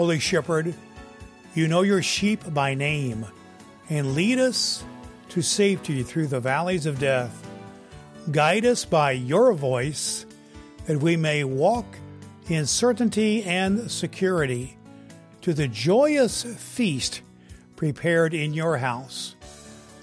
Holy 0.00 0.18
Shepherd, 0.18 0.72
you 1.54 1.68
know 1.68 1.82
your 1.82 2.00
sheep 2.00 2.54
by 2.54 2.72
name 2.72 3.26
and 3.90 4.14
lead 4.14 4.38
us 4.38 4.82
to 5.28 5.42
safety 5.42 6.02
through 6.02 6.26
the 6.26 6.40
valleys 6.40 6.86
of 6.86 6.98
death. 6.98 7.46
Guide 8.30 8.64
us 8.64 8.86
by 8.86 9.10
your 9.10 9.52
voice 9.52 10.24
that 10.86 11.00
we 11.00 11.18
may 11.18 11.44
walk 11.44 11.84
in 12.48 12.64
certainty 12.64 13.42
and 13.42 13.90
security 13.90 14.78
to 15.42 15.52
the 15.52 15.68
joyous 15.68 16.44
feast 16.44 17.20
prepared 17.76 18.32
in 18.32 18.54
your 18.54 18.78
house, 18.78 19.36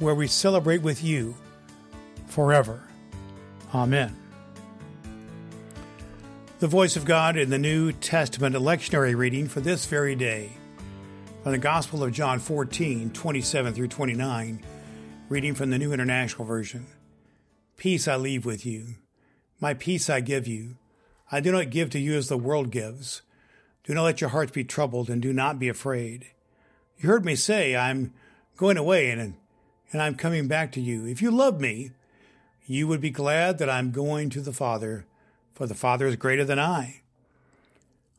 where 0.00 0.14
we 0.14 0.26
celebrate 0.26 0.82
with 0.82 1.02
you 1.02 1.34
forever. 2.26 2.82
Amen. 3.74 4.14
The 6.60 6.66
voice 6.66 6.96
of 6.96 7.04
God 7.04 7.36
in 7.36 7.50
the 7.50 7.58
New 7.58 7.92
Testament 7.92 8.56
lectionary 8.56 9.14
reading 9.14 9.46
for 9.46 9.60
this 9.60 9.86
very 9.86 10.16
day 10.16 10.54
from 11.44 11.52
the 11.52 11.58
Gospel 11.58 12.02
of 12.02 12.10
John 12.10 12.40
14, 12.40 13.10
27 13.10 13.74
through 13.74 13.86
29, 13.86 14.64
reading 15.28 15.54
from 15.54 15.70
the 15.70 15.78
New 15.78 15.92
International 15.92 16.44
Version. 16.44 16.88
Peace 17.76 18.08
I 18.08 18.16
leave 18.16 18.44
with 18.44 18.66
you. 18.66 18.96
My 19.60 19.72
peace 19.72 20.10
I 20.10 20.18
give 20.18 20.48
you. 20.48 20.78
I 21.30 21.38
do 21.38 21.52
not 21.52 21.70
give 21.70 21.90
to 21.90 22.00
you 22.00 22.16
as 22.16 22.26
the 22.26 22.36
world 22.36 22.72
gives. 22.72 23.22
Do 23.84 23.94
not 23.94 24.02
let 24.02 24.20
your 24.20 24.30
hearts 24.30 24.50
be 24.50 24.64
troubled 24.64 25.08
and 25.08 25.22
do 25.22 25.32
not 25.32 25.60
be 25.60 25.68
afraid. 25.68 26.26
You 26.98 27.08
heard 27.08 27.24
me 27.24 27.36
say, 27.36 27.76
I'm 27.76 28.12
going 28.56 28.76
away 28.76 29.10
and, 29.10 29.36
and 29.92 30.02
I'm 30.02 30.16
coming 30.16 30.48
back 30.48 30.72
to 30.72 30.80
you. 30.80 31.06
If 31.06 31.22
you 31.22 31.30
love 31.30 31.60
me, 31.60 31.92
you 32.66 32.88
would 32.88 33.00
be 33.00 33.10
glad 33.10 33.58
that 33.58 33.70
I'm 33.70 33.92
going 33.92 34.28
to 34.30 34.40
the 34.40 34.52
Father 34.52 35.06
for 35.58 35.66
the 35.66 35.74
Father 35.74 36.06
is 36.06 36.14
greater 36.14 36.44
than 36.44 36.60
I. 36.60 37.00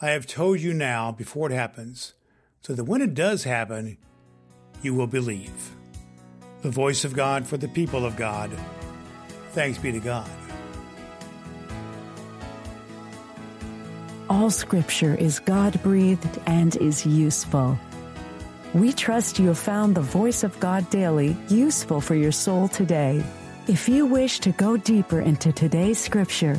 I 0.00 0.06
have 0.08 0.26
told 0.26 0.58
you 0.58 0.72
now 0.72 1.12
before 1.12 1.50
it 1.50 1.54
happens, 1.54 2.14
so 2.62 2.72
that 2.72 2.84
when 2.84 3.02
it 3.02 3.12
does 3.12 3.44
happen, 3.44 3.98
you 4.80 4.94
will 4.94 5.06
believe. 5.06 5.72
The 6.62 6.70
voice 6.70 7.04
of 7.04 7.12
God 7.12 7.46
for 7.46 7.58
the 7.58 7.68
people 7.68 8.06
of 8.06 8.16
God. 8.16 8.50
Thanks 9.50 9.76
be 9.76 9.92
to 9.92 10.00
God. 10.00 10.30
All 14.30 14.48
scripture 14.48 15.14
is 15.14 15.38
God 15.38 15.78
breathed 15.82 16.40
and 16.46 16.74
is 16.76 17.04
useful. 17.04 17.78
We 18.72 18.94
trust 18.94 19.38
you 19.38 19.48
have 19.48 19.58
found 19.58 19.94
the 19.94 20.00
voice 20.00 20.42
of 20.42 20.58
God 20.58 20.88
daily 20.88 21.36
useful 21.50 22.00
for 22.00 22.14
your 22.14 22.32
soul 22.32 22.66
today. 22.68 23.22
If 23.68 23.90
you 23.90 24.06
wish 24.06 24.40
to 24.40 24.52
go 24.52 24.78
deeper 24.78 25.20
into 25.20 25.52
today's 25.52 25.98
scripture, 25.98 26.58